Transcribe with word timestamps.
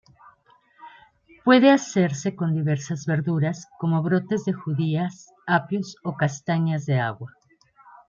Puede 1.43 1.69
hacerse 1.69 2.35
con 2.35 2.55
diversas 2.55 3.05
verduras, 3.05 3.67
como 3.77 4.01
brotes 4.01 4.45
de 4.45 4.53
judías, 4.53 5.27
apio 5.45 5.81
o 6.03 6.17
castaña 6.17 6.79
de 6.83 6.99
agua. 6.99 7.31